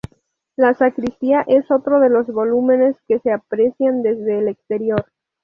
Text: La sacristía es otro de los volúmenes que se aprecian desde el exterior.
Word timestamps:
La 0.55 0.73
sacristía 0.73 1.41
es 1.47 1.69
otro 1.69 1.99
de 1.99 2.09
los 2.09 2.25
volúmenes 2.25 2.95
que 3.07 3.19
se 3.19 3.31
aprecian 3.31 4.01
desde 4.01 4.39
el 4.39 4.47
exterior. 4.47 5.05